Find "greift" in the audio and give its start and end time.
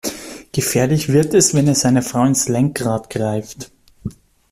3.11-3.69